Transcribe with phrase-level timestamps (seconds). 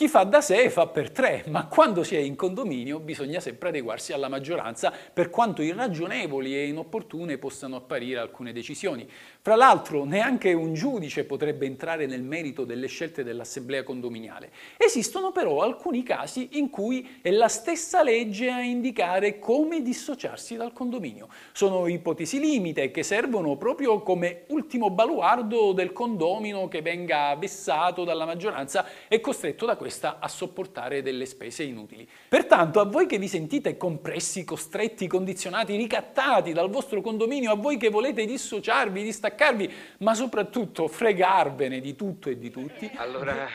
[0.00, 3.68] Chi fa da sé fa per tre, ma quando si è in condominio bisogna sempre
[3.68, 9.06] adeguarsi alla maggioranza, per quanto irragionevoli e inopportune possano apparire alcune decisioni.
[9.42, 14.50] Fra l'altro, neanche un giudice potrebbe entrare nel merito delle scelte dell'assemblea condominiale.
[14.76, 20.74] Esistono però alcuni casi in cui è la stessa legge a indicare come dissociarsi dal
[20.74, 21.28] condominio.
[21.52, 28.26] Sono ipotesi limite che servono proprio come ultimo baluardo del condomino che venga vessato dalla
[28.26, 32.06] maggioranza e costretto da questa a sopportare delle spese inutili.
[32.28, 37.78] Pertanto a voi che vi sentite compressi, costretti, condizionati, ricattati dal vostro condominio, a voi
[37.78, 43.48] che volete dissociarvi, distaccarvi, ma soprattutto fregarvene di tutto e di tutti, allora...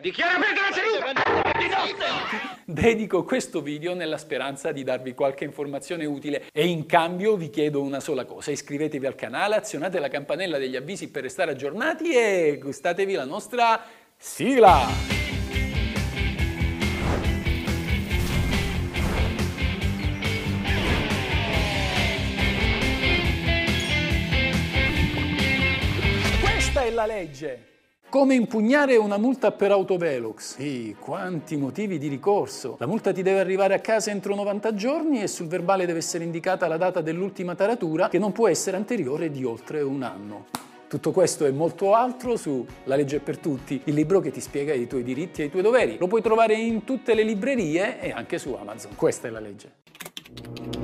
[0.00, 0.74] Dichiara aperta la
[1.12, 2.58] seduta!
[2.64, 6.44] Dedico questo video nella speranza di darvi qualche informazione utile.
[6.52, 10.76] E in cambio vi chiedo una sola cosa, iscrivetevi al canale, azionate la campanella degli
[10.76, 13.82] avvisi per restare aggiornati e gustatevi la nostra
[14.16, 15.29] sigla!
[27.00, 27.64] La legge.
[28.10, 30.56] Come impugnare una multa per autovelox?
[30.56, 32.76] Sì, quanti motivi di ricorso.
[32.78, 36.24] La multa ti deve arrivare a casa entro 90 giorni e sul verbale deve essere
[36.24, 40.46] indicata la data dell'ultima taratura che non può essere anteriore di oltre un anno.
[40.88, 44.74] Tutto questo e molto altro su La legge per tutti, il libro che ti spiega
[44.74, 45.96] i tuoi diritti e i tuoi doveri.
[45.96, 48.96] Lo puoi trovare in tutte le librerie e anche su Amazon.
[48.96, 50.79] Questa è la legge.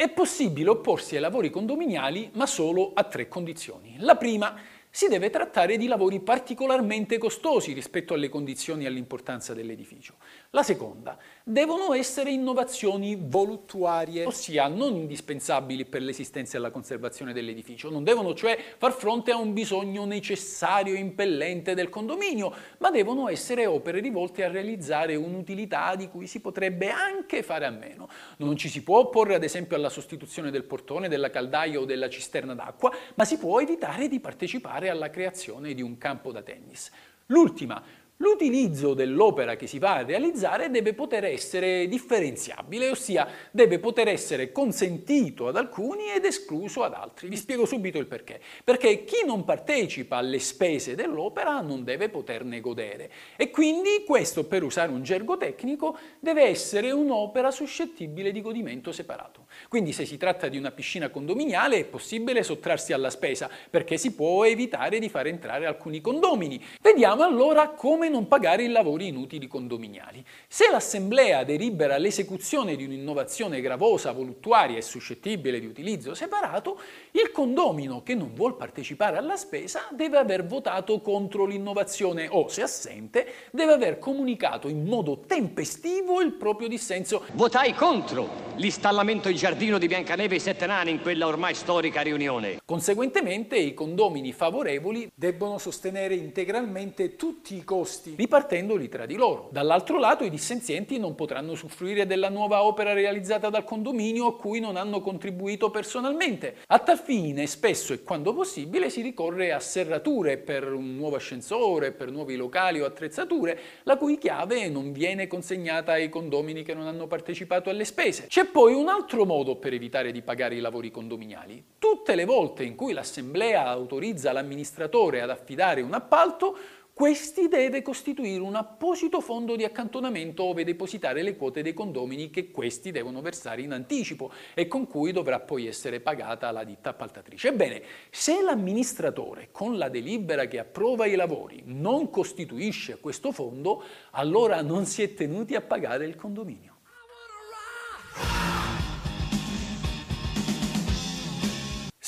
[0.00, 3.96] È possibile opporsi ai lavori condominiali, ma solo a tre condizioni.
[3.98, 4.56] La prima
[4.92, 10.14] si deve trattare di lavori particolarmente costosi rispetto alle condizioni e all'importanza dell'edificio.
[10.50, 17.88] La seconda, devono essere innovazioni voluttuarie, ossia non indispensabili per l'esistenza e la conservazione dell'edificio,
[17.88, 23.28] non devono cioè far fronte a un bisogno necessario e impellente del condominio, ma devono
[23.28, 28.08] essere opere rivolte a realizzare un'utilità di cui si potrebbe anche fare a meno.
[28.38, 32.08] Non ci si può opporre ad esempio alla sostituzione del portone, della caldaia o della
[32.08, 36.42] cisterna d'acqua, ma si può evitare di partecipare partecipare alla creazione di un campo da
[36.42, 36.90] tennis.
[37.26, 37.80] L'ultima,
[38.22, 44.52] L'utilizzo dell'opera che si va a realizzare deve poter essere differenziabile, ossia deve poter essere
[44.52, 47.28] consentito ad alcuni ed escluso ad altri.
[47.28, 48.38] Vi spiego subito il perché.
[48.62, 54.64] Perché chi non partecipa alle spese dell'opera non deve poterne godere e quindi questo, per
[54.64, 59.46] usare un gergo tecnico, deve essere un'opera suscettibile di godimento separato.
[59.66, 64.12] Quindi se si tratta di una piscina condominiale è possibile sottrarsi alla spesa perché si
[64.12, 66.62] può evitare di far entrare alcuni condomini.
[66.82, 70.22] Vediamo allora come non pagare i lavori inutili condominiali.
[70.46, 76.78] Se l'Assemblea delibera l'esecuzione di un'innovazione gravosa, voluttuaria e suscettibile di utilizzo separato,
[77.12, 82.62] il condomino che non vuol partecipare alla spesa deve aver votato contro l'innovazione o, se
[82.62, 87.24] assente, deve aver comunicato in modo tempestivo il proprio dissenso.
[87.32, 92.00] Votai contro l'installamento in giardino di Biancaneve e i Sette Nani in quella ormai storica
[92.00, 92.60] riunione.
[92.64, 99.48] Conseguentemente i condomini favorevoli debbono sostenere integralmente tutti i costi costi, ripartendoli tra di loro.
[99.52, 104.58] Dall'altro lato i dissenzienti non potranno usufruire della nuova opera realizzata dal condominio a cui
[104.58, 106.56] non hanno contribuito personalmente.
[106.68, 111.92] A tal fine, spesso e quando possibile, si ricorre a serrature per un nuovo ascensore,
[111.92, 116.86] per nuovi locali o attrezzature, la cui chiave non viene consegnata ai condomini che non
[116.86, 118.26] hanno partecipato alle spese.
[118.26, 121.62] C'è poi un altro modo per evitare di pagare i lavori condominiali.
[121.78, 126.56] Tutte le volte in cui l'assemblea autorizza l'amministratore ad affidare un appalto,
[126.92, 132.50] questi deve costituire un apposito fondo di accantonamento ove depositare le quote dei condomini che
[132.50, 137.48] questi devono versare in anticipo e con cui dovrà poi essere pagata la ditta appaltatrice.
[137.48, 143.82] Ebbene, se l'amministratore con la delibera che approva i lavori non costituisce questo fondo,
[144.12, 146.79] allora non si è tenuti a pagare il condominio.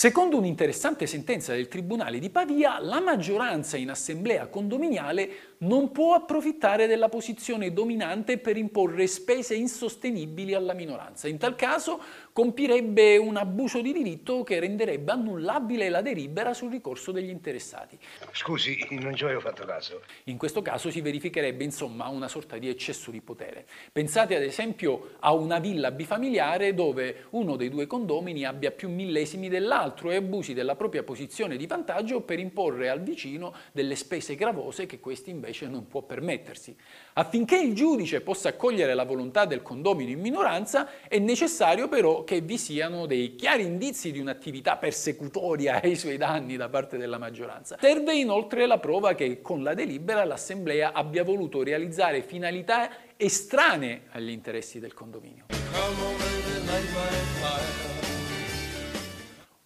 [0.03, 6.89] Secondo un'interessante sentenza del Tribunale di Pavia, la maggioranza in assemblea condominiale non può approfittare
[6.89, 11.29] della posizione dominante per imporre spese insostenibili alla minoranza.
[11.29, 12.01] In tal caso
[12.33, 17.97] compirebbe un abuso di diritto che renderebbe annullabile la delibera sul ricorso degli interessati.
[18.33, 20.03] Scusi, non ci avevo fatto caso.
[20.25, 23.67] In questo caso si verificherebbe insomma una sorta di eccesso di potere.
[23.93, 29.49] Pensate ad esempio a una villa bifamiliare dove uno dei due condomini abbia più millesimi
[29.49, 34.87] dell'altro e abusi della propria posizione di vantaggio per imporre al vicino delle spese gravose
[34.87, 36.75] che questi invece non può permettersi.
[37.15, 42.41] Affinché il giudice possa accogliere la volontà del condomino in minoranza è necessario però che
[42.41, 47.77] vi siano dei chiari indizi di un'attività persecutoria ai suoi danni da parte della maggioranza.
[47.81, 54.31] Serve inoltre la prova che con la delibera l'Assemblea abbia voluto realizzare finalità estranee agli
[54.31, 55.47] interessi del condominio.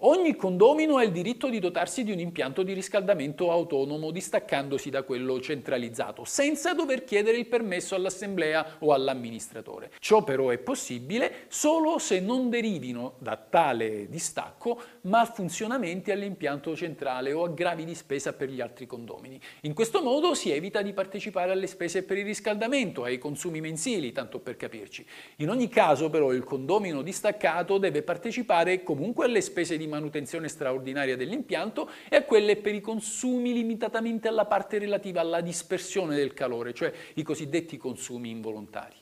[0.01, 5.05] Ogni condomino ha il diritto di dotarsi di un impianto di riscaldamento autonomo distaccandosi da
[5.05, 9.93] quello centralizzato, senza dover chiedere il permesso all'assemblea o all'amministratore.
[9.99, 17.45] Ciò però è possibile solo se non derivino da tale distacco malfunzionamenti all'impianto centrale o
[17.45, 19.41] aggravi di spesa per gli altri condomini.
[19.63, 24.13] In questo modo si evita di partecipare alle spese per il riscaldamento, ai consumi mensili,
[24.13, 25.07] tanto per capirci.
[25.37, 31.17] In ogni caso però il condomino distaccato deve partecipare comunque alle spese di manutenzione straordinaria
[31.17, 36.73] dell'impianto e a quelle per i consumi limitatamente alla parte relativa alla dispersione del calore,
[36.73, 38.97] cioè i cosiddetti consumi involontari.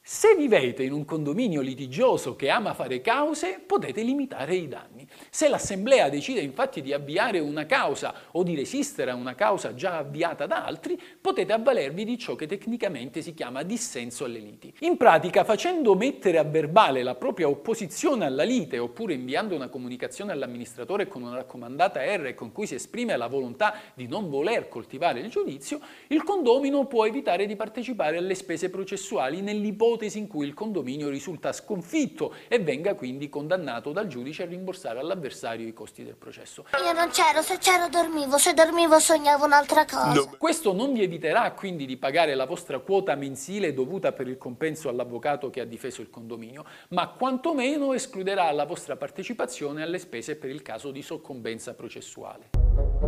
[0.00, 4.97] Se vivete in un condominio litigioso che ama fare cause, potete limitare i danni.
[5.38, 9.98] Se l'Assemblea decide infatti di avviare una causa o di resistere a una causa già
[9.98, 14.74] avviata da altri, potete avvalervi di ciò che tecnicamente si chiama dissenso alle liti.
[14.80, 20.32] In pratica, facendo mettere a verbale la propria opposizione alla lite oppure inviando una comunicazione
[20.32, 25.20] all'amministratore con una raccomandata R con cui si esprime la volontà di non voler coltivare
[25.20, 30.48] il giudizio, il condomino può evitare di partecipare alle spese processuali nell'ipotesi ipotesi in cui
[30.48, 36.04] il condominio risulta sconfitto e venga quindi condannato dal giudice a rimborsare all'avversario i costi
[36.04, 36.64] del processo.
[36.84, 40.12] Io non c'ero, se c'ero dormivo, se dormivo sognavo un'altra cosa.
[40.12, 40.34] No.
[40.38, 44.88] Questo non vi eviterà quindi di pagare la vostra quota mensile dovuta per il compenso
[44.88, 50.50] all'avvocato che ha difeso il condominio, ma quantomeno escluderà la vostra partecipazione alle spese per
[50.50, 53.07] il caso di soccombenza processuale.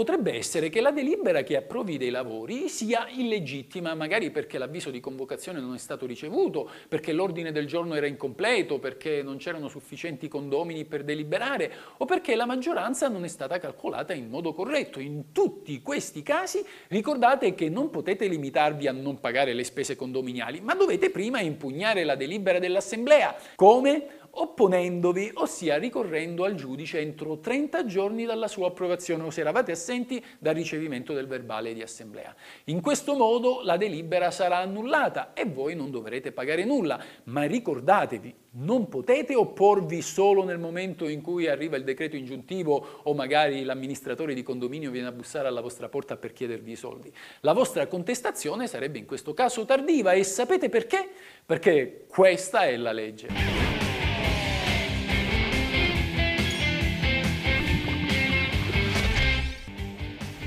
[0.00, 4.98] Potrebbe essere che la delibera che approvi dei lavori sia illegittima, magari perché l'avviso di
[4.98, 10.26] convocazione non è stato ricevuto, perché l'ordine del giorno era incompleto, perché non c'erano sufficienti
[10.26, 15.00] condomini per deliberare o perché la maggioranza non è stata calcolata in modo corretto.
[15.00, 20.62] In tutti questi casi ricordate che non potete limitarvi a non pagare le spese condominiali,
[20.62, 23.36] ma dovete prima impugnare la delibera dell'Assemblea.
[23.54, 24.19] Come?
[24.32, 30.24] Opponendovi, ossia ricorrendo al giudice entro 30 giorni dalla sua approvazione o se eravate assenti
[30.38, 32.34] dal ricevimento del verbale di assemblea.
[32.64, 38.34] In questo modo la delibera sarà annullata e voi non dovrete pagare nulla, ma ricordatevi,
[38.52, 44.34] non potete opporvi solo nel momento in cui arriva il decreto ingiuntivo o magari l'amministratore
[44.34, 47.12] di condominio viene a bussare alla vostra porta per chiedervi i soldi.
[47.40, 51.08] La vostra contestazione sarebbe in questo caso tardiva e sapete perché?
[51.46, 53.69] Perché questa è la legge.